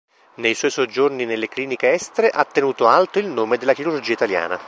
Nei 0.37 0.55
suoi 0.55 0.71
soggiorni 0.71 1.25
nelle 1.27 1.47
cliniche 1.47 1.91
estere 1.91 2.29
ha 2.29 2.43
tenuto 2.43 2.87
alto 2.87 3.19
il 3.19 3.27
nome 3.27 3.57
della 3.59 3.73
chirurgia 3.75 4.13
italiana. 4.13 4.59